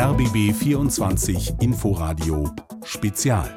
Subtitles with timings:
[0.00, 2.48] RBB 24 Inforadio
[2.84, 3.52] Spezial.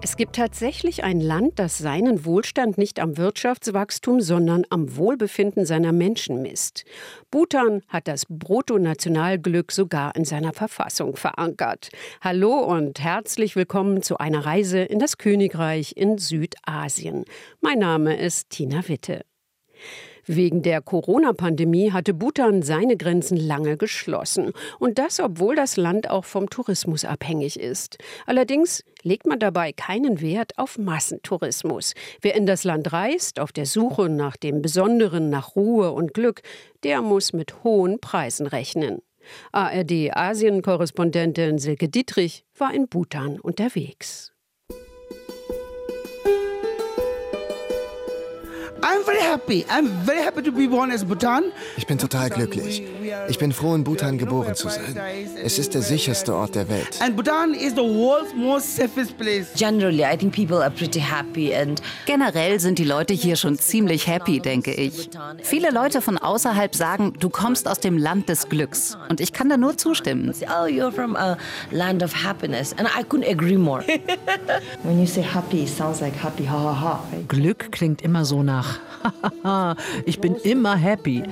[0.00, 5.92] Es gibt tatsächlich ein Land, das seinen Wohlstand nicht am Wirtschaftswachstum, sondern am Wohlbefinden seiner
[5.92, 6.86] Menschen misst.
[7.30, 11.90] Bhutan hat das Bruttonationalglück sogar in seiner Verfassung verankert.
[12.22, 17.26] Hallo und herzlich willkommen zu einer Reise in das Königreich in Südasien.
[17.60, 19.26] Mein Name ist Tina Witte.
[20.28, 24.52] Wegen der Corona-Pandemie hatte Bhutan seine Grenzen lange geschlossen.
[24.78, 27.96] Und das, obwohl das Land auch vom Tourismus abhängig ist.
[28.26, 31.94] Allerdings legt man dabei keinen Wert auf Massentourismus.
[32.20, 36.42] Wer in das Land reist, auf der Suche nach dem Besonderen, nach Ruhe und Glück,
[36.84, 39.00] der muss mit hohen Preisen rechnen.
[39.52, 44.32] ARD-Asien-Korrespondentin Silke Dietrich war in Bhutan unterwegs.
[51.76, 52.82] Ich bin total glücklich.
[53.28, 54.96] Ich bin froh, in Bhutan geboren zu sein.
[55.42, 56.98] Es ist der sicherste Ort der Welt.
[62.06, 65.10] Generell sind die Leute hier schon ziemlich happy, denke ich.
[65.42, 68.96] Viele Leute von außerhalb sagen, du kommst aus dem Land des Glücks.
[69.08, 70.32] Und ich kann da nur zustimmen.
[70.42, 71.36] Oh, you're from a
[71.70, 72.74] land of happiness.
[72.78, 73.82] And I couldn't agree more.
[74.82, 77.04] When you say happy, it sounds like happy, ha ha ha.
[77.28, 78.77] Glück klingt immer so nach
[80.06, 81.22] ich bin immer happy.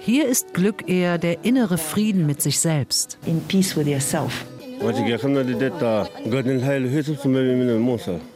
[0.00, 3.18] Hier ist Glück eher der innere Frieden mit sich selbst.
[3.24, 4.44] In peace with yourself.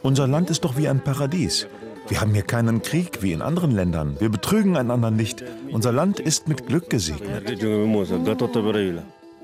[0.03, 1.67] Unser Land ist doch wie ein Paradies.
[2.07, 4.15] Wir haben hier keinen Krieg wie in anderen Ländern.
[4.19, 5.43] Wir betrügen einander nicht.
[5.71, 7.61] Unser Land ist mit Glück gesegnet.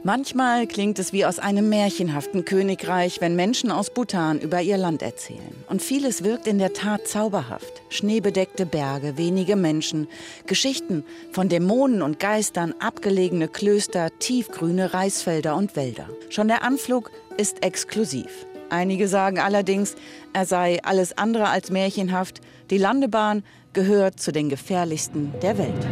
[0.06, 5.02] Manchmal klingt es wie aus einem märchenhaften Königreich, wenn Menschen aus Bhutan über ihr Land
[5.02, 5.56] erzählen.
[5.70, 7.82] Und vieles wirkt in der Tat zauberhaft.
[7.88, 10.10] Schneebedeckte Berge, wenige Menschen,
[10.46, 16.10] Geschichten von Dämonen und Geistern, abgelegene Klöster, tiefgrüne Reisfelder und Wälder.
[16.30, 18.46] Schon der Anflug ist exklusiv.
[18.70, 19.96] Einige sagen allerdings,
[20.34, 22.42] er sei alles andere als märchenhaft.
[22.72, 25.88] Die Landebahn gehört zu den gefährlichsten der Welt.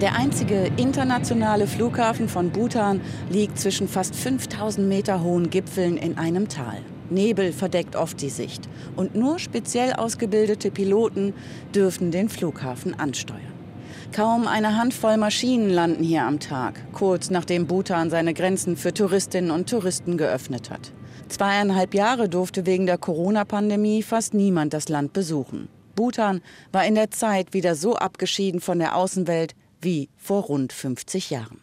[0.00, 6.48] Der einzige internationale Flughafen von Bhutan liegt zwischen fast 5000 Meter hohen Gipfeln in einem
[6.48, 6.78] Tal.
[7.10, 8.66] Nebel verdeckt oft die Sicht
[8.96, 11.34] und nur speziell ausgebildete Piloten
[11.74, 13.52] dürfen den Flughafen ansteuern.
[14.10, 19.50] Kaum eine Handvoll Maschinen landen hier am Tag, kurz nachdem Bhutan seine Grenzen für Touristinnen
[19.50, 20.92] und Touristen geöffnet hat.
[21.28, 25.68] Zweieinhalb Jahre durfte wegen der Corona-Pandemie fast niemand das Land besuchen.
[25.94, 26.40] Bhutan
[26.72, 31.60] war in der Zeit wieder so abgeschieden von der Außenwelt wie vor rund 50 Jahren.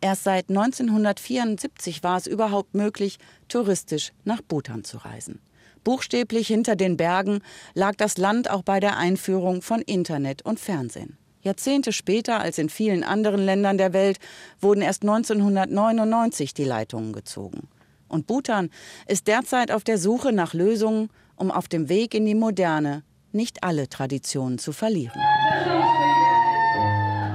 [0.00, 5.40] Erst seit 1974 war es überhaupt möglich, touristisch nach Bhutan zu reisen.
[5.84, 7.40] Buchstäblich hinter den Bergen
[7.74, 11.16] lag das Land auch bei der Einführung von Internet und Fernsehen.
[11.42, 14.18] Jahrzehnte später als in vielen anderen Ländern der Welt
[14.60, 17.68] wurden erst 1999 die Leitungen gezogen.
[18.08, 18.68] Und Bhutan
[19.06, 23.02] ist derzeit auf der Suche nach Lösungen, um auf dem Weg in die Moderne
[23.32, 25.18] nicht alle Traditionen zu verlieren.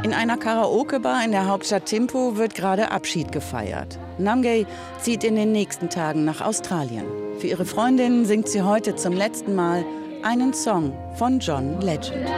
[0.06, 3.98] In einer Karaoke-Bar in der Hauptstadt Thimphu wird gerade Abschied gefeiert.
[4.20, 4.68] Namgay
[5.02, 7.06] zieht in den nächsten Tagen nach Australien.
[7.40, 9.84] Für ihre Freundinnen singt sie heute zum letzten Mal
[10.22, 12.30] einen Song von John Legend.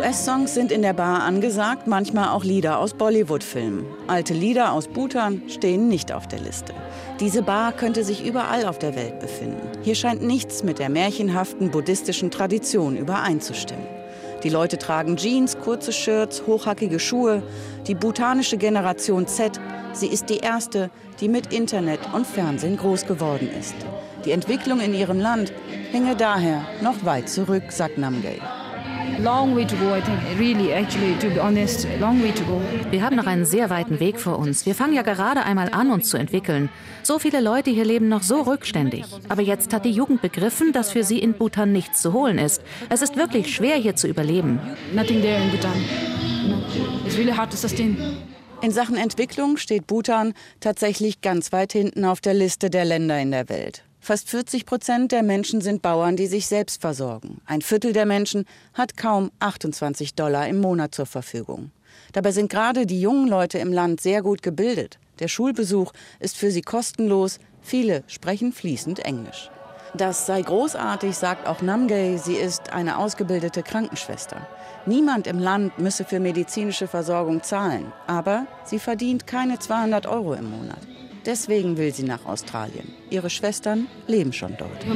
[0.00, 3.84] US-Songs sind in der Bar angesagt, manchmal auch Lieder aus Bollywood-Filmen.
[4.06, 6.72] Alte Lieder aus Bhutan stehen nicht auf der Liste.
[7.20, 9.60] Diese Bar könnte sich überall auf der Welt befinden.
[9.82, 13.84] Hier scheint nichts mit der märchenhaften buddhistischen Tradition übereinzustimmen.
[14.42, 17.42] Die Leute tragen Jeans, kurze Shirts, hochhackige Schuhe.
[17.86, 19.60] Die bhutanische Generation Z,
[19.92, 20.88] sie ist die erste,
[21.20, 23.74] die mit Internet und Fernsehen groß geworden ist.
[24.24, 25.52] Die Entwicklung in ihrem Land
[25.92, 28.40] hänge daher noch weit zurück, sagt Namgay.
[32.90, 34.66] Wir haben noch einen sehr weiten Weg vor uns.
[34.66, 36.68] Wir fangen ja gerade einmal an, uns zu entwickeln.
[37.02, 39.04] So viele Leute hier leben noch so rückständig.
[39.28, 42.62] Aber jetzt hat die Jugend begriffen, dass für sie in Bhutan nichts zu holen ist.
[42.88, 44.60] Es ist wirklich schwer, hier zu überleben.
[44.94, 45.84] Nothing there in Bhutan.
[47.06, 47.96] It's really hard to sustain.
[48.62, 53.30] In Sachen Entwicklung steht Bhutan tatsächlich ganz weit hinten auf der Liste der Länder in
[53.30, 53.84] der Welt.
[54.02, 57.42] Fast 40 Prozent der Menschen sind Bauern, die sich selbst versorgen.
[57.44, 61.70] Ein Viertel der Menschen hat kaum 28 Dollar im Monat zur Verfügung.
[62.12, 64.98] Dabei sind gerade die jungen Leute im Land sehr gut gebildet.
[65.18, 67.40] Der Schulbesuch ist für sie kostenlos.
[67.60, 69.50] Viele sprechen fließend Englisch.
[69.92, 72.16] Das sei großartig, sagt auch Namgay.
[72.16, 74.46] Sie ist eine ausgebildete Krankenschwester.
[74.86, 77.92] Niemand im Land müsse für medizinische Versorgung zahlen.
[78.06, 80.80] Aber sie verdient keine 200 Euro im Monat.
[81.26, 82.92] Deswegen will sie nach Australien.
[83.10, 84.86] Ihre Schwestern leben schon dort.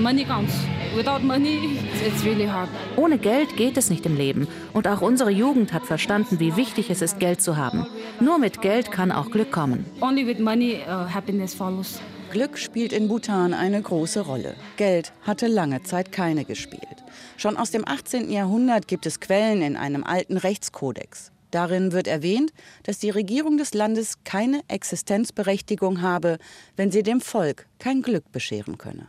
[2.97, 4.49] Ohne Geld geht es nicht im Leben.
[4.73, 7.87] Und auch unsere Jugend hat verstanden, wie wichtig es ist, Geld zu haben.
[8.21, 9.85] Nur mit Geld kann auch Glück kommen.
[10.01, 12.01] Only with money, uh, happiness follows.
[12.31, 14.57] Glück spielt in Bhutan eine große Rolle.
[14.77, 17.05] Geld hatte lange Zeit keine gespielt.
[17.37, 18.31] Schon aus dem 18.
[18.31, 21.34] Jahrhundert gibt es Quellen in einem alten Rechtskodex.
[21.55, 22.53] Darin wird erwähnt,
[22.83, 26.39] dass die Regierung des Landes keine Existenzberechtigung habe,
[26.77, 29.07] wenn sie dem Volk kein Glück bescheren könne.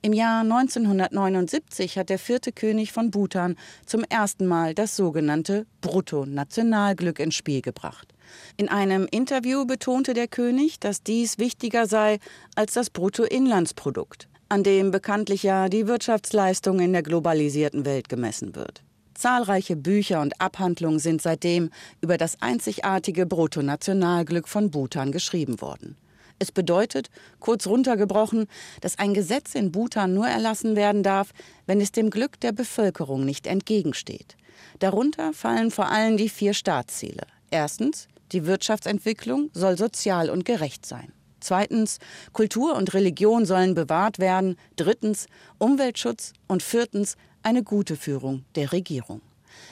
[0.00, 7.18] Im Jahr 1979 hat der vierte König von Bhutan zum ersten Mal das sogenannte Bruttonationalglück
[7.18, 8.14] ins Spiel gebracht.
[8.56, 12.20] In einem Interview betonte der König, dass dies wichtiger sei
[12.54, 18.82] als das Bruttoinlandsprodukt, an dem bekanntlich ja die Wirtschaftsleistung in der globalisierten Welt gemessen wird.
[19.22, 21.70] Zahlreiche Bücher und Abhandlungen sind seitdem
[22.00, 25.96] über das einzigartige Bruttonationalglück von Bhutan geschrieben worden.
[26.40, 27.08] Es bedeutet,
[27.38, 28.48] kurz runtergebrochen,
[28.80, 31.30] dass ein Gesetz in Bhutan nur erlassen werden darf,
[31.66, 34.36] wenn es dem Glück der Bevölkerung nicht entgegensteht.
[34.80, 37.22] Darunter fallen vor allem die vier Staatsziele.
[37.52, 41.12] Erstens, die Wirtschaftsentwicklung soll sozial und gerecht sein.
[41.38, 41.98] Zweitens,
[42.32, 44.56] Kultur und Religion sollen bewahrt werden.
[44.76, 45.26] Drittens,
[45.58, 46.32] Umweltschutz.
[46.46, 49.20] Und viertens, eine gute Führung der Regierung.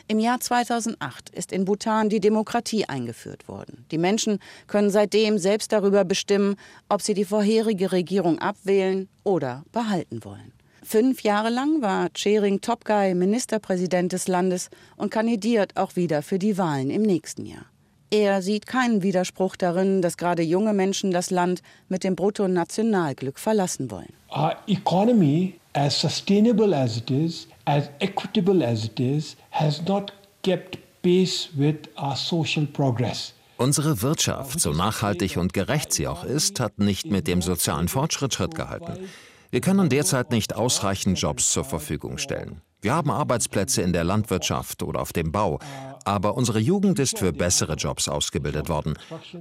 [0.08, 3.84] Im Jahr 2008 ist in Bhutan die Demokratie eingeführt worden.
[3.90, 6.56] Die Menschen können seitdem selbst darüber bestimmen,
[6.88, 10.52] ob sie die vorherige Regierung abwählen oder behalten wollen.
[10.82, 16.58] Fünf Jahre lang war Chering Topgai Ministerpräsident des Landes und kandidiert auch wieder für die
[16.58, 17.66] Wahlen im nächsten Jahr.
[18.10, 23.90] Er sieht keinen Widerspruch darin, dass gerade junge Menschen das Land mit dem Bruttonationalglück verlassen
[23.92, 24.12] wollen.
[24.34, 30.12] Our economy, as sustainable as it is, as equitable as it is, has not
[30.42, 33.34] kept pace with our social progress.
[33.56, 38.32] Unsere Wirtschaft, so nachhaltig und gerecht sie auch ist, hat nicht mit dem sozialen Fortschritt
[38.32, 39.08] Schritt gehalten.
[39.50, 42.62] Wir können derzeit nicht ausreichend Jobs zur Verfügung stellen.
[42.82, 45.58] Wir haben Arbeitsplätze in der Landwirtschaft oder auf dem Bau,
[46.04, 48.94] aber unsere Jugend ist für bessere Jobs ausgebildet worden.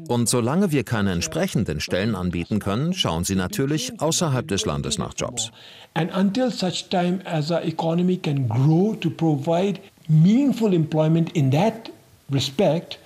[0.09, 5.13] Und solange wir keine entsprechenden Stellen anbieten können, schauen sie natürlich außerhalb des Landes nach
[5.15, 5.51] Jobs.
[5.93, 11.89] And until such time as our economy can grow to provide meaningful employment in that
[12.31, 12.99] respect,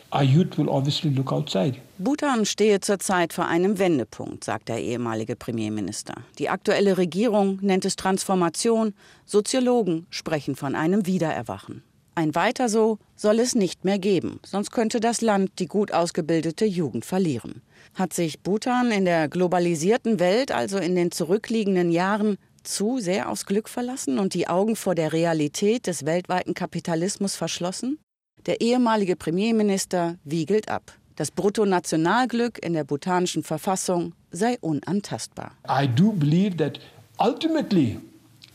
[1.97, 6.13] Bhutan stehe zurzeit vor einem Wendepunkt, sagt der ehemalige Premierminister.
[6.37, 8.93] Die aktuelle Regierung nennt es Transformation,
[9.25, 11.81] Soziologen sprechen von einem Wiedererwachen.
[12.15, 16.65] Ein Weiter so soll es nicht mehr geben, sonst könnte das Land die gut ausgebildete
[16.65, 17.63] Jugend verlieren.
[17.95, 23.47] Hat sich Bhutan in der globalisierten Welt, also in den zurückliegenden Jahren, zu sehr aufs
[23.47, 27.97] Glück verlassen und die Augen vor der Realität des weltweiten Kapitalismus verschlossen?
[28.45, 30.91] Der ehemalige Premierminister wiegelt ab.
[31.15, 35.51] Das Bruttonationalglück in der bhutanischen Verfassung sei unantastbar.
[35.69, 36.79] I do believe that
[37.19, 37.99] ultimately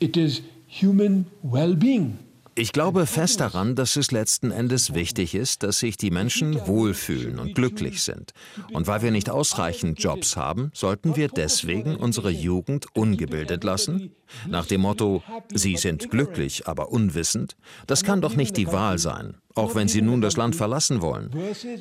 [0.00, 2.18] it is human well-being
[2.58, 7.38] ich glaube fest daran, dass es letzten Endes wichtig ist, dass sich die Menschen wohlfühlen
[7.38, 8.32] und glücklich sind.
[8.72, 14.10] Und weil wir nicht ausreichend Jobs haben, sollten wir deswegen unsere Jugend ungebildet lassen?
[14.48, 15.22] Nach dem Motto,
[15.54, 17.56] sie sind glücklich, aber unwissend?
[17.86, 21.30] Das kann doch nicht die Wahl sein, auch wenn sie nun das Land verlassen wollen.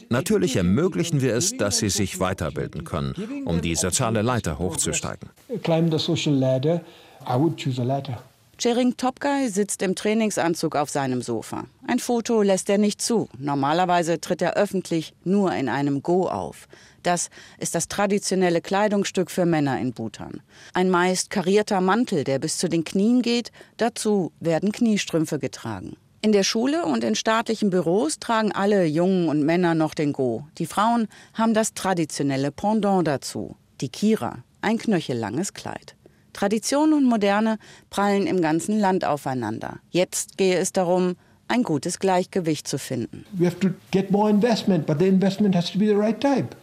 [0.10, 5.30] Natürlich ermöglichen wir es, dass sie sich weiterbilden können, um die soziale Leiter hochzusteigen.
[5.64, 6.82] Climb the social ladder.
[7.28, 8.22] I would choose a ladder.
[8.58, 11.66] Chering Topguy sitzt im Trainingsanzug auf seinem Sofa.
[11.86, 13.30] Ein Foto lässt er nicht zu.
[13.38, 16.68] Normalerweise tritt er öffentlich nur in einem Go auf.
[17.04, 20.42] Das ist das traditionelle Kleidungsstück für Männer in Bhutan.
[20.74, 23.52] Ein meist karierter Mantel, der bis zu den Knien geht.
[23.78, 25.96] Dazu werden Kniestrümpfe getragen.
[26.22, 30.48] In der Schule und in staatlichen Büros tragen alle Jungen und Männer noch den Go.
[30.58, 35.97] Die Frauen haben das traditionelle Pendant dazu, die Kira, ein knöchellanges Kleid.
[36.38, 37.58] Tradition und Moderne
[37.90, 39.80] prallen im ganzen Land aufeinander.
[39.90, 41.16] Jetzt gehe es darum,
[41.48, 43.26] ein gutes Gleichgewicht zu finden.
[43.34, 46.56] We have to get more investment, but the investment has to be the right type.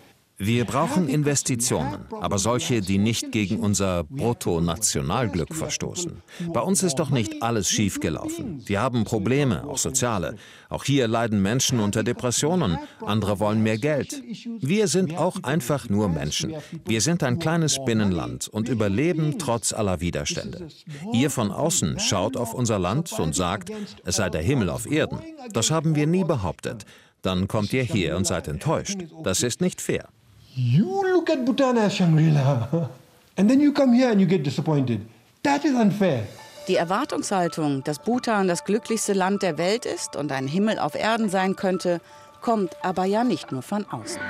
[0.46, 6.22] Wir brauchen Investitionen, aber solche, die nicht gegen unser Bruttonationalglück verstoßen.
[6.52, 8.62] Bei uns ist doch nicht alles schiefgelaufen.
[8.66, 10.36] Wir haben Probleme, auch soziale.
[10.68, 12.78] Auch hier leiden Menschen unter Depressionen.
[13.00, 14.22] Andere wollen mehr Geld.
[14.60, 16.54] Wir sind auch einfach nur Menschen.
[16.84, 20.68] Wir sind ein kleines Binnenland und überleben trotz aller Widerstände.
[21.14, 23.72] Ihr von außen schaut auf unser Land und sagt,
[24.04, 25.20] es sei der Himmel auf Erden.
[25.54, 26.84] Das haben wir nie behauptet.
[27.22, 28.98] Dann kommt ihr hier und seid enttäuscht.
[29.22, 30.10] Das ist nicht fair.
[30.56, 32.88] You look at Bhutan as Shangri-La,
[33.37, 35.00] and then you come here and you get disappointed.
[35.42, 36.28] That is unfair.
[36.68, 41.28] Die Erwartungshaltung, dass Bhutan das glücklichste Land der Welt ist und ein Himmel auf Erden
[41.28, 42.00] sein könnte,
[42.40, 44.20] kommt aber ja nicht nur von außen.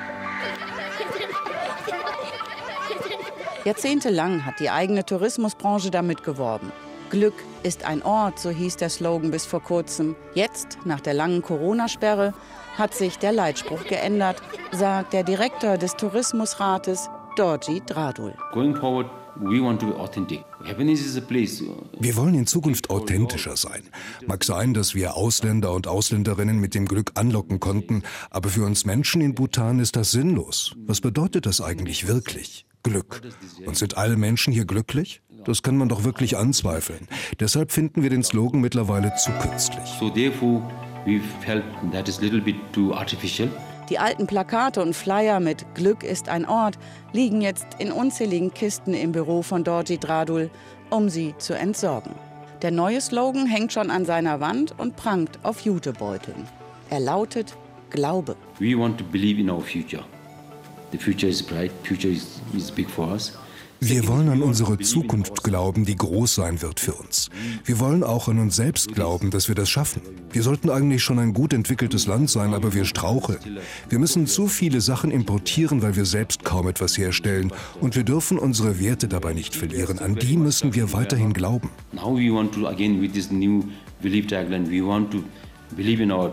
[3.66, 6.72] Jahrzehntelang hat die eigene Tourismusbranche damit geworben.
[7.10, 10.16] Glück ist ein Ort, so hieß der Slogan bis vor kurzem.
[10.32, 12.32] Jetzt, nach der langen Corona-Sperre,
[12.76, 18.34] hat sich der Leitspruch geändert, sagt der Direktor des Tourismusrates, Dorji Dradul.
[18.52, 20.44] Going forward, we want to be authentic.
[20.64, 21.60] Happiness is a place.
[21.60, 23.82] uh, Wir wollen in Zukunft authentischer sein.
[24.26, 28.84] Mag sein, dass wir Ausländer und Ausländerinnen mit dem Glück anlocken konnten, aber für uns
[28.86, 30.74] Menschen in Bhutan ist das sinnlos.
[30.86, 32.66] Was bedeutet das eigentlich wirklich?
[32.84, 33.22] Glück.
[33.66, 35.22] Und sind alle Menschen hier glücklich?
[35.44, 37.08] Das kann man doch wirklich anzweifeln.
[37.40, 39.84] Deshalb finden wir den Slogan mittlerweile zu künstlich.
[39.98, 40.62] So therefore,
[41.06, 43.48] we felt that is a little bit too artificial.
[43.90, 46.78] Die alten Plakate und Flyer mit Glück ist ein Ort
[47.12, 50.50] liegen jetzt in unzähligen Kisten im Büro von Dorji Dradul,
[50.88, 52.12] um sie zu entsorgen.
[52.62, 56.46] Der neue Slogan hängt schon an seiner Wand und prangt auf Jutebeuteln.
[56.88, 57.54] Er lautet
[57.90, 58.36] Glaube.
[58.58, 60.02] We want to believe in our future.
[60.92, 61.70] The future is bright.
[61.82, 63.36] Future is, is big for us.
[63.86, 67.28] Wir wollen an unsere Zukunft glauben, die groß sein wird für uns.
[67.66, 70.00] Wir wollen auch an uns selbst glauben, dass wir das schaffen.
[70.32, 73.58] Wir sollten eigentlich schon ein gut entwickeltes Land sein, aber wir straucheln.
[73.90, 77.52] Wir müssen zu viele Sachen importieren, weil wir selbst kaum etwas herstellen.
[77.78, 79.98] Und wir dürfen unsere Werte dabei nicht verlieren.
[79.98, 81.68] An die müssen wir weiterhin glauben.
[81.92, 83.64] Now we want to again with this new
[84.00, 84.66] belief tagline.
[84.70, 85.22] We want to
[85.76, 86.32] believe in our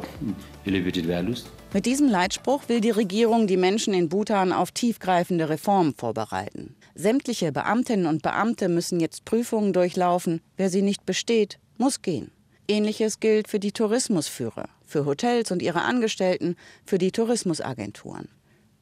[0.66, 1.48] elevated values.
[1.74, 6.76] Mit diesem Leitspruch will die Regierung die Menschen in Bhutan auf tiefgreifende Reformen vorbereiten.
[6.96, 10.42] Sämtliche Beamtinnen und Beamte müssen jetzt Prüfungen durchlaufen.
[10.58, 12.32] Wer sie nicht besteht, muss gehen.
[12.68, 16.56] Ähnliches gilt für die Tourismusführer, für Hotels und ihre Angestellten,
[16.86, 18.30] für die Tourismusagenturen.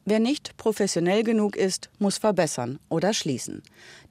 [0.06, 3.62] Wer nicht professionell genug ist, muss verbessern oder schließen.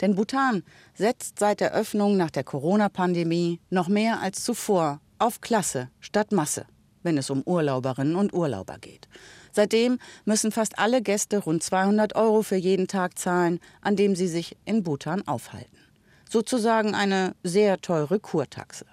[0.00, 0.62] Denn Bhutan
[0.94, 6.66] setzt seit der Öffnung nach der Corona-Pandemie noch mehr als zuvor auf Klasse statt Masse,
[7.02, 9.08] wenn es um Urlauberinnen und Urlauber geht.
[9.52, 14.28] Seitdem müssen fast alle Gäste rund 200 Euro für jeden Tag zahlen, an dem sie
[14.28, 15.76] sich in Bhutan aufhalten.
[16.28, 18.84] Sozusagen eine sehr teure Kurtaxe.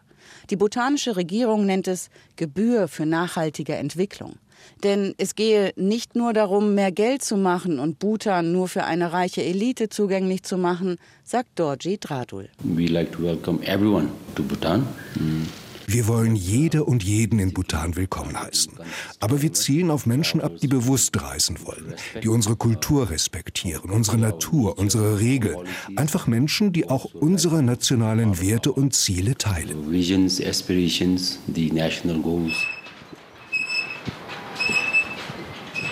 [0.50, 4.38] Die bhutanische Regierung nennt es Gebühr für nachhaltige Entwicklung.
[4.84, 9.12] Denn es gehe nicht nur darum, mehr Geld zu machen und Bhutan nur für eine
[9.12, 12.50] reiche Elite zugänglich zu machen, sagt Dorji Dradul.
[12.64, 14.88] We like to welcome everyone to Bhutan.
[15.16, 15.65] Mm.
[15.88, 18.74] Wir wollen jede und jeden in Bhutan willkommen heißen.
[19.20, 24.18] Aber wir zielen auf Menschen ab, die bewusst reisen wollen, die unsere Kultur respektieren, unsere
[24.18, 25.68] Natur, unsere Regeln.
[25.96, 29.92] Einfach Menschen, die auch unsere nationalen Werte und Ziele teilen.
[29.92, 32.54] Visions, aspirations, the national goals.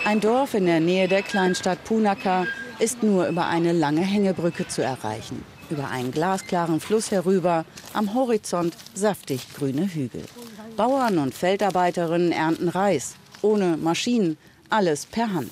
[0.05, 2.45] Ein Dorf in der Nähe der Kleinstadt Punakha
[2.79, 5.43] ist nur über eine lange Hängebrücke zu erreichen.
[5.70, 10.24] Über einen glasklaren Fluss herüber, am Horizont saftig grüne Hügel.
[10.75, 14.38] Bauern und Feldarbeiterinnen ernten Reis, ohne Maschinen,
[14.70, 15.51] alles per Hand.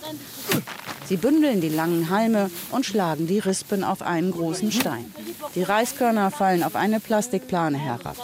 [1.06, 5.14] Sie bündeln die langen Halme und schlagen die Rispen auf einen großen Stein.
[5.56, 8.16] Die Reiskörner fallen auf eine Plastikplane herab.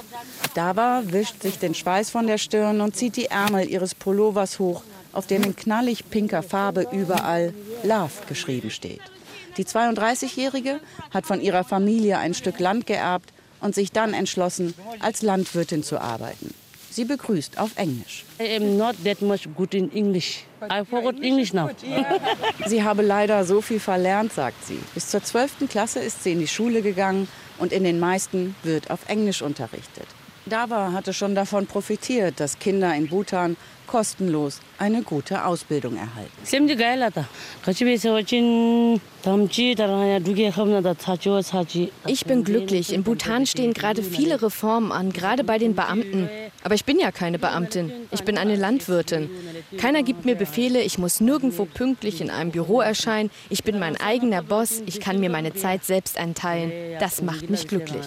[0.56, 4.84] Dava wischt sich den Schweiß von der Stirn und zieht die Ärmel ihres Pullovers hoch,
[5.12, 7.54] auf dem in knallig pinker Farbe überall
[7.84, 9.02] Love geschrieben steht.
[9.58, 10.80] Die 32-Jährige
[11.12, 16.00] hat von ihrer Familie ein Stück Land geerbt und sich dann entschlossen, als Landwirtin zu
[16.00, 16.54] arbeiten.
[16.92, 18.26] Sie begrüßt auf Englisch.
[18.40, 20.46] I am not that much good in English.
[20.64, 21.70] I forgot English now.
[22.66, 24.80] Sie habe leider so viel verlernt, sagt sie.
[24.96, 25.70] Bis zur 12.
[25.70, 27.28] Klasse ist sie in die Schule gegangen
[27.60, 30.08] und in den meisten wird auf Englisch unterrichtet.
[30.48, 36.32] Dava hatte schon davon profitiert, dass Kinder in Bhutan kostenlos eine gute Ausbildung erhalten.
[42.06, 42.94] Ich bin glücklich.
[42.94, 46.30] In Bhutan stehen gerade viele Reformen an, gerade bei den Beamten.
[46.64, 47.92] Aber ich bin ja keine Beamtin.
[48.12, 49.30] Ich bin eine Landwirtin.
[49.78, 50.82] Keiner gibt mir Befehle.
[50.82, 53.30] Ich muss nirgendwo pünktlich in einem Büro erscheinen.
[53.50, 54.82] Ich bin mein eigener Boss.
[54.86, 56.72] Ich kann mir meine Zeit selbst einteilen.
[57.02, 58.06] Das macht mich glücklich.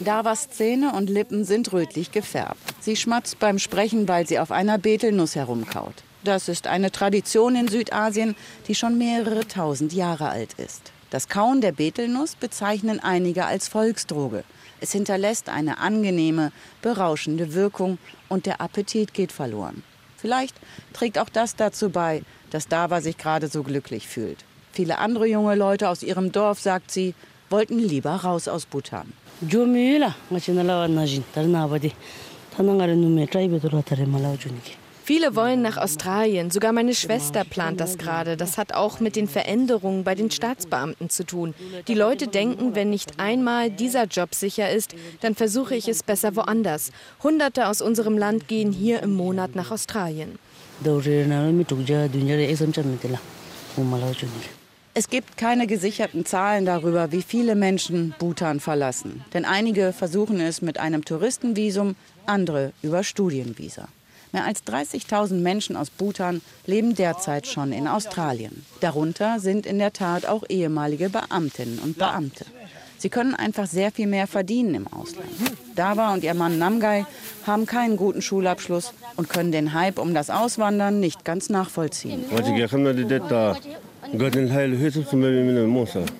[0.00, 2.58] Davas Zähne und Lippen sind rötlich gefärbt.
[2.80, 6.04] Sie schmatzt beim Sprechen, weil sie auf einer Betelnuss herumkaut.
[6.24, 8.34] Das ist eine Tradition in Südasien,
[8.66, 10.90] die schon mehrere tausend Jahre alt ist.
[11.10, 14.42] Das Kauen der Betelnuss bezeichnen einige als Volksdroge.
[14.80, 16.50] Es hinterlässt eine angenehme,
[16.80, 17.98] berauschende Wirkung
[18.30, 19.82] und der Appetit geht verloren.
[20.16, 20.56] Vielleicht
[20.94, 24.44] trägt auch das dazu bei, dass Dava sich gerade so glücklich fühlt.
[24.72, 27.14] Viele andere junge Leute aus ihrem Dorf, sagt sie,
[27.50, 29.12] wollten lieber raus aus Bhutan.
[35.06, 36.50] Viele wollen nach Australien.
[36.50, 38.38] Sogar meine Schwester plant das gerade.
[38.38, 41.52] Das hat auch mit den Veränderungen bei den Staatsbeamten zu tun.
[41.88, 46.36] Die Leute denken, wenn nicht einmal dieser Job sicher ist, dann versuche ich es besser
[46.36, 46.90] woanders.
[47.22, 50.38] Hunderte aus unserem Land gehen hier im Monat nach Australien.
[54.94, 59.22] Es gibt keine gesicherten Zahlen darüber, wie viele Menschen Bhutan verlassen.
[59.34, 61.94] Denn einige versuchen es mit einem Touristenvisum,
[62.24, 63.88] andere über Studienvisa.
[64.34, 68.66] Mehr als 30.000 Menschen aus Bhutan leben derzeit schon in Australien.
[68.80, 72.44] Darunter sind in der Tat auch ehemalige Beamtinnen und Beamte.
[72.98, 75.28] Sie können einfach sehr viel mehr verdienen im Ausland.
[75.76, 77.06] Dava und ihr Mann Namgai
[77.46, 82.24] haben keinen guten Schulabschluss und können den Hype um das Auswandern nicht ganz nachvollziehen.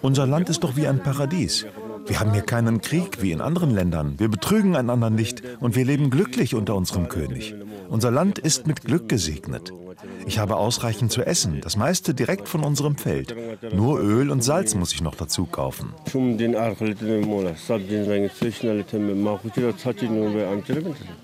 [0.02, 1.66] Unser Land ist doch wie ein Paradies.
[2.06, 4.18] Wir haben hier keinen Krieg wie in anderen Ländern.
[4.18, 7.54] Wir betrügen einander nicht und wir leben glücklich unter unserem König.
[7.88, 9.72] Unser Land ist mit Glück gesegnet.
[10.26, 13.34] Ich habe ausreichend zu essen, das meiste direkt von unserem Feld.
[13.72, 15.92] Nur Öl und Salz muss ich noch dazu kaufen.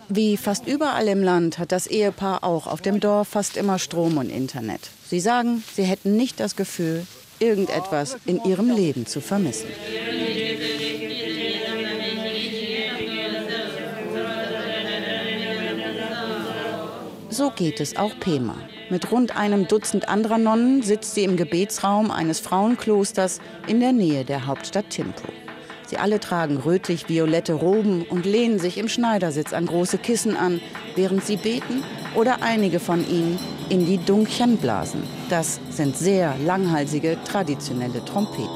[0.08, 4.18] Wie fast überall im Land hat das Ehepaar auch auf dem Dorf fast immer Strom
[4.18, 4.90] und Internet.
[5.08, 7.06] Sie sagen, sie hätten nicht das Gefühl,
[7.38, 9.66] irgendetwas in ihrem Leben zu vermissen.
[17.32, 18.56] So geht es auch Pema.
[18.90, 24.24] Mit rund einem Dutzend anderer Nonnen sitzt sie im Gebetsraum eines Frauenklosters in der Nähe
[24.24, 25.28] der Hauptstadt Thimphu.
[25.86, 30.60] Sie alle tragen rötlich-violette Roben und lehnen sich im Schneidersitz an große Kissen an,
[30.96, 31.84] während sie beten
[32.16, 35.04] oder einige von ihnen in die Dunkchen blasen.
[35.28, 38.48] Das sind sehr langhalsige traditionelle Trompeten.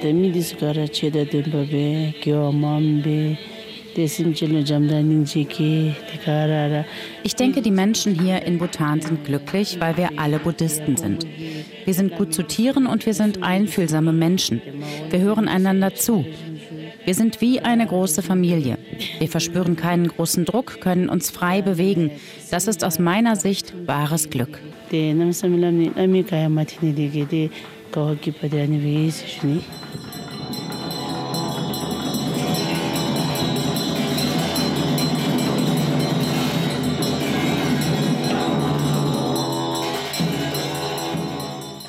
[0.00, 2.14] Temidis gara cheda demba be
[3.02, 3.36] be
[7.24, 11.26] Ich denke, die Menschen hier in Bhutan sind glücklich, weil wir alle Buddhisten sind.
[11.84, 14.62] Wir sind gut zu Tieren und wir sind einfühlsame Menschen.
[15.10, 16.24] Wir hören einander zu.
[17.04, 18.78] Wir sind wie eine große Familie.
[19.18, 22.12] Wir verspüren keinen großen Druck, können uns frei bewegen.
[22.52, 24.60] Das ist aus meiner Sicht wahres Glück.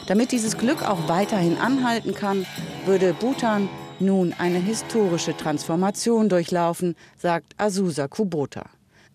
[0.10, 2.48] Damit dieses Glück auch weiterhin anhalten kann,
[2.88, 3.70] würde Bhutan
[4.00, 8.66] nun eine historische Transformation durchlaufen, sagt Azusa Kubota.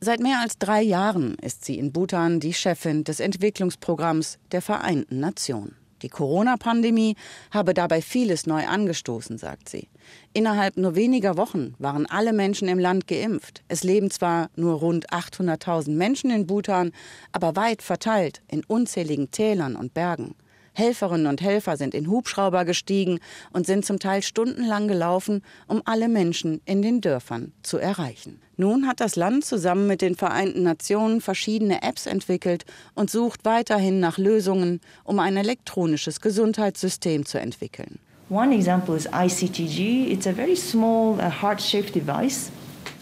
[0.00, 5.18] Seit mehr als drei Jahren ist sie in Bhutan die Chefin des Entwicklungsprogramms der Vereinten
[5.18, 5.83] Nationen.
[6.04, 7.16] Die Corona-Pandemie
[7.50, 9.88] habe dabei vieles neu angestoßen, sagt sie.
[10.34, 13.62] Innerhalb nur weniger Wochen waren alle Menschen im Land geimpft.
[13.68, 16.92] Es leben zwar nur rund 800.000 Menschen in Bhutan,
[17.32, 20.34] aber weit verteilt in unzähligen Tälern und Bergen.
[20.74, 23.20] Helferinnen und Helfer sind in Hubschrauber gestiegen
[23.52, 28.40] und sind zum Teil stundenlang gelaufen, um alle Menschen in den Dörfern zu erreichen.
[28.56, 33.98] Nun hat das Land zusammen mit den Vereinten Nationen verschiedene Apps entwickelt und sucht weiterhin
[34.00, 37.98] nach Lösungen, um ein elektronisches Gesundheitssystem zu entwickeln.
[38.30, 40.10] One example is ICTG.
[40.10, 42.50] It's a very small uh, heart-shaped device.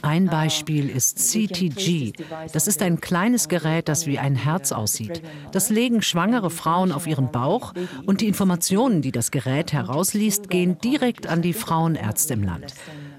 [0.02, 2.12] Ein Beispiel ist CTG.
[2.52, 5.22] Das ist ein kleines Gerät, das wie ein Herz aussieht.
[5.52, 7.72] Das legen schwangere Frauen auf ihren Bauch
[8.04, 12.74] und die Informationen, die das Gerät herausliest, gehen direkt an die Frauenärzte im Land.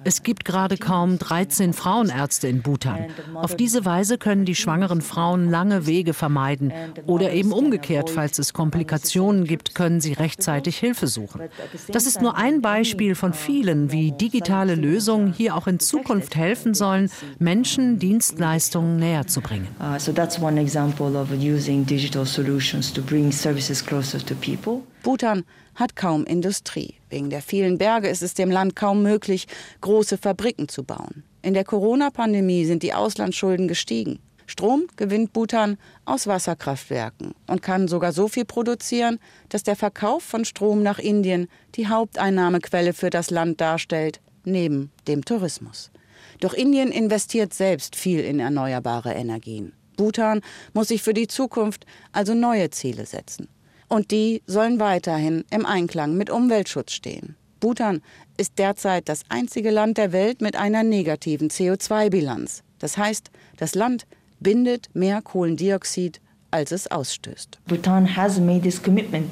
[0.05, 3.07] Es gibt gerade kaum 13 Frauenärzte in Bhutan.
[3.33, 6.73] Auf diese Weise können die schwangeren Frauen lange Wege vermeiden.
[7.05, 11.41] Oder eben umgekehrt, falls es Komplikationen gibt, können sie rechtzeitig Hilfe suchen.
[11.89, 16.73] Das ist nur ein Beispiel von vielen, wie digitale Lösungen hier auch in Zukunft helfen
[16.73, 19.67] sollen, Menschen Dienstleistungen näher zu bringen.
[19.79, 24.81] Uh, so that's one example of using digital solutions to bring services closer to people.
[25.03, 25.43] Bhutan
[25.75, 26.95] hat kaum Industrie.
[27.09, 29.47] Wegen der vielen Berge ist es dem Land kaum möglich,
[29.81, 31.23] große Fabriken zu bauen.
[31.41, 34.19] In der Corona-Pandemie sind die Auslandsschulden gestiegen.
[34.47, 40.45] Strom gewinnt Bhutan aus Wasserkraftwerken und kann sogar so viel produzieren, dass der Verkauf von
[40.45, 45.91] Strom nach Indien die Haupteinnahmequelle für das Land darstellt, neben dem Tourismus.
[46.39, 49.73] Doch Indien investiert selbst viel in erneuerbare Energien.
[49.97, 50.41] Bhutan
[50.73, 53.47] muss sich für die Zukunft also neue Ziele setzen.
[53.93, 57.35] Und die sollen weiterhin im Einklang mit Umweltschutz stehen.
[57.59, 58.01] Bhutan
[58.37, 62.63] ist derzeit das einzige Land der Welt mit einer negativen CO2-Bilanz.
[62.79, 64.07] Das heißt, das Land
[64.39, 67.59] bindet mehr Kohlendioxid, als es ausstößt.
[67.67, 69.29] Bhutan has made this commitment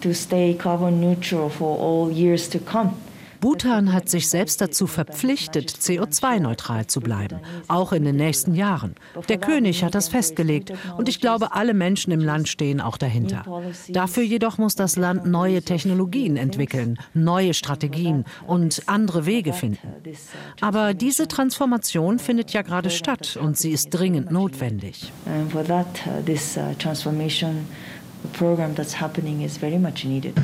[0.00, 2.92] to stay carbon neutral for all years to come.
[3.40, 8.94] Bhutan hat sich selbst dazu verpflichtet, CO2-neutral zu bleiben, auch in den nächsten Jahren.
[9.28, 13.44] Der König hat das festgelegt und ich glaube, alle Menschen im Land stehen auch dahinter.
[13.88, 19.88] Dafür jedoch muss das Land neue Technologien entwickeln, neue Strategien und andere Wege finden.
[20.60, 25.12] Aber diese Transformation findet ja gerade statt und sie ist dringend notwendig.
[25.26, 25.84] Uh, uh,
[28.32, 30.34] program that's happening is very much needed.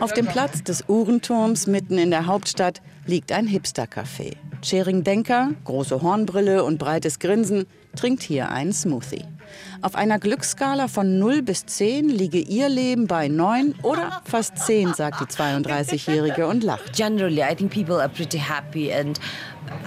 [0.00, 4.36] Auf dem Platz des Uhrenturms mitten in der Hauptstadt liegt ein Hipster-Café.
[4.62, 9.24] Schering Denker, große Hornbrille und breites Grinsen, trinkt hier einen Smoothie.
[9.82, 14.94] Auf einer Glücksskala von 0 bis 10 liege ihr Leben bei 9 oder fast 10,
[14.94, 16.92] sagt die 32-Jährige und lacht.
[16.94, 19.18] Generally, I think people are pretty happy and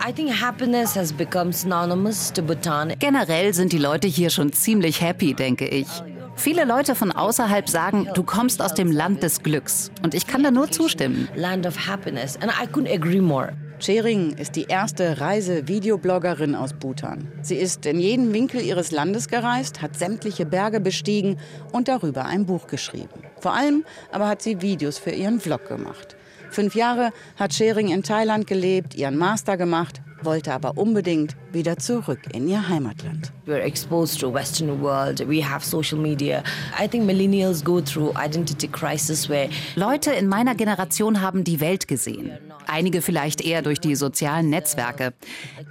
[0.07, 2.93] I think happiness has become synonymous to Bhutan.
[2.99, 5.87] Generell sind die Leute hier schon ziemlich happy, denke ich.
[6.35, 9.89] Viele Leute von außerhalb sagen, du kommst aus dem Land des Glücks.
[10.03, 11.27] Und ich kann da nur zustimmen.
[11.35, 12.37] Land of happiness.
[12.37, 13.53] And I couldn't agree more.
[13.79, 17.27] Chering ist die erste Reise-Videobloggerin aus Bhutan.
[17.41, 21.37] Sie ist in jeden Winkel ihres Landes gereist, hat sämtliche Berge bestiegen
[21.71, 23.23] und darüber ein Buch geschrieben.
[23.39, 26.15] Vor allem aber hat sie Videos für ihren Vlog gemacht.
[26.51, 32.19] Fünf Jahre hat Schering in Thailand gelebt, ihren Master gemacht, wollte aber unbedingt wieder zurück
[32.33, 33.31] in ihr Heimatland.
[33.45, 35.27] We're exposed to Western world.
[35.29, 36.43] We have social media.
[36.81, 41.87] I think millennials go through identity crisis where Leute in meiner Generation haben die Welt
[41.87, 42.31] gesehen.
[42.67, 45.13] Einige vielleicht eher durch die sozialen Netzwerke.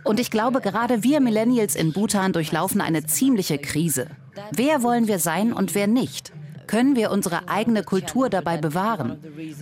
[0.05, 4.07] Und ich glaube, gerade wir Millennials in Bhutan durchlaufen eine ziemliche Krise.
[4.53, 6.33] Wer wollen wir sein und wer nicht?
[6.66, 9.18] Können wir unsere eigene Kultur dabei bewahren?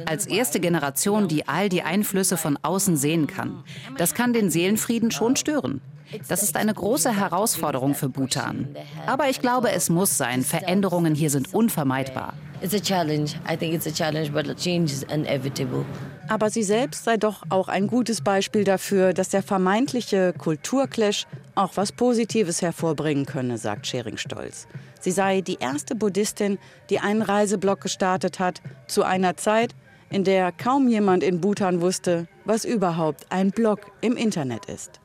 [0.07, 3.65] Als erste Generation, die all die Einflüsse von außen sehen kann.
[3.99, 5.81] Das kann den Seelenfrieden schon stören.
[6.29, 8.69] Das ist eine große Herausforderung für Bhutan.
[9.07, 10.43] Aber ich glaube, es muss sein.
[10.43, 12.35] Veränderungen hier sind unvermeidbar.
[12.63, 13.35] it's a challenge.
[13.45, 15.85] I think it's a challenge, but change is inevitable.
[16.29, 21.73] Aber sie selbst sei doch auch ein gutes Beispiel dafür, dass der vermeintliche Kulturclash auch
[21.75, 24.67] was Positives hervorbringen könne, sagt Schering stolz.
[25.03, 29.75] Sie sei die erste Buddhistin, die einen Reiseblog gestartet hat, zu einer Zeit,
[30.11, 35.01] in der kaum jemand in Bhutan wusste, was überhaupt ein Blog im Internet ist.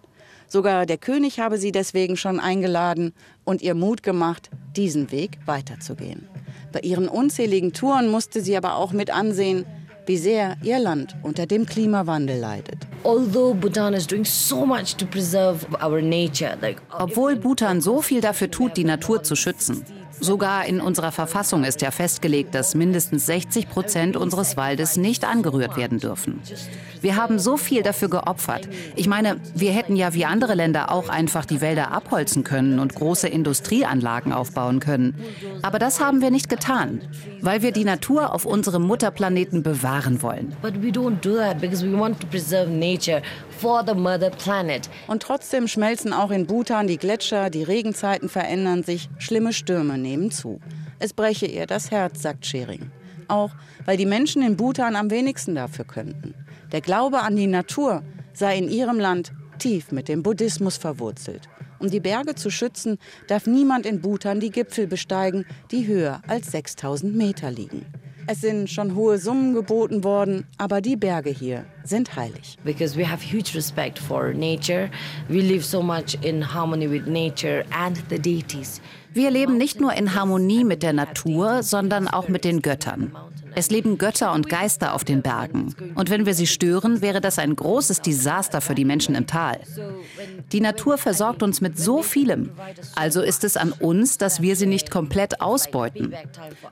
[0.47, 6.29] Sogar der König habe sie deswegen schon eingeladen und ihr Mut gemacht, diesen Weg weiterzugehen.
[6.71, 9.65] Bei ihren unzähligen Touren musste sie aber auch mit ansehen,
[10.07, 12.77] wie sehr ihr Land unter dem Klimawandel leidet.
[13.03, 18.21] Although Bhutan is doing so much to preserve our nature, like Obwohl Bhutan so viel
[18.21, 19.85] dafür tut, die Natur zu schützen.
[20.19, 25.77] Sogar in unserer Verfassung ist ja festgelegt, dass mindestens 60 Prozent unseres Waldes nicht angerührt
[25.77, 26.41] werden dürfen.
[27.01, 28.67] Wir haben so viel dafür geopfert.
[28.95, 32.95] Ich meine, wir hätten ja wie andere Länder auch einfach die Wälder abholzen können und
[32.95, 35.15] große Industrieanlagen aufbauen können.
[35.61, 37.01] Aber das haben wir nicht getan,
[37.41, 40.55] weil wir die Natur auf unserem Mutterplaneten bewahren wollen.
[40.61, 43.21] But we don't do that because we want to preserve nature
[43.59, 44.89] for the mother planet.
[45.07, 50.31] Und trotzdem schmelzen auch in Bhutan die Gletscher, die Regenzeiten verändern sich, schlimme Stürme nehmen
[50.31, 50.59] zu.
[50.99, 52.91] Es breche ihr das Herz, sagt Schering.
[53.27, 53.51] Auch
[53.85, 56.33] weil die Menschen in Bhutan am wenigsten dafür könnten.
[56.71, 58.03] Der Glaube an die Natur
[58.33, 61.47] sei in ihrem Land tief mit dem Buddhismus verwurzelt.
[61.79, 66.51] Um die Berge zu schützen, darf niemand in Bhutan die Gipfel besteigen, die höher als
[66.51, 67.85] 6000 Meter liegen.
[68.29, 72.57] Es sind schon hohe Summen geboten worden, aber die Berge hier sind heilig.
[72.65, 74.89] Because we have huge respect for nature.
[75.29, 78.81] We live so much in harmony with nature and the deities.
[79.13, 83.15] Wir leben nicht nur in Harmonie mit der Natur, sondern auch mit den Göttern.
[83.57, 85.73] Es leben Götter und Geister auf den Bergen.
[85.95, 89.59] Und wenn wir sie stören, wäre das ein großes Desaster für die Menschen im Tal.
[90.51, 92.51] Die Natur versorgt uns mit so vielem.
[92.93, 96.13] Also ist es an uns, dass wir sie nicht komplett ausbeuten.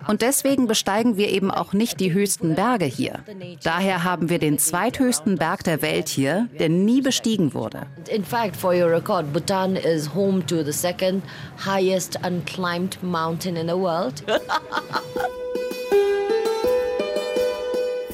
[0.08, 3.24] Und deswegen besteigen wir eben auch nicht die höchsten Berge hier.
[3.64, 7.88] Daher haben wir den zweithöchsten Berg der Welt hier, der nie bestiegen wurde.
[8.12, 11.24] In fact, for your record, Bhutan is home to the second
[11.66, 14.24] highest unclimbed mountain in the world.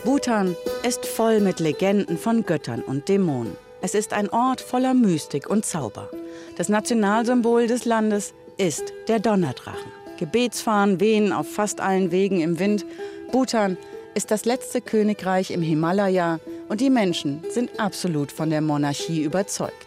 [0.04, 3.56] Bhutan ist voll mit Legenden von Göttern und Dämonen.
[3.82, 6.10] Es ist ein Ort voller Mystik und Zauber.
[6.58, 9.92] Das Nationalsymbol des Landes ist der Donnerdrachen.
[10.18, 12.84] Gebetsfahnen wehen auf fast allen Wegen im Wind.
[13.32, 13.78] Bhutan
[14.16, 19.86] ist das letzte Königreich im Himalaya und die Menschen sind absolut von der Monarchie überzeugt.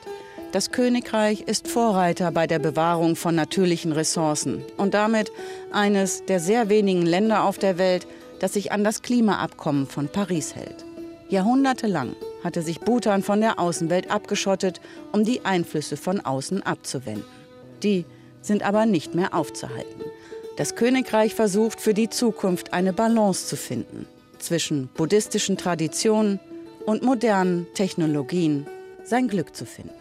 [0.53, 5.33] Das Königreich ist Vorreiter bei der Bewahrung von natürlichen Ressourcen und damit
[5.73, 8.07] eines der sehr wenigen Länder auf der Welt,
[8.41, 10.85] das sich an das Klimaabkommen von Paris hält.
[11.29, 14.81] Jahrhundertelang hatte sich Bhutan von der Außenwelt abgeschottet,
[15.13, 17.25] um die Einflüsse von außen abzuwenden.
[17.83, 18.05] Die
[18.43, 20.03] sind aber nicht mehr aufzuhalten.
[20.57, 24.07] Das Königreich versucht für die Zukunft eine Balance zu finden
[24.39, 26.39] zwischen buddhistischen Traditionen
[26.87, 28.67] und modernen Technologien,
[29.03, 29.95] sein Glück zu finden.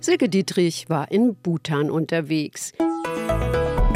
[0.00, 2.72] Silke Dietrich war in Bhutan unterwegs.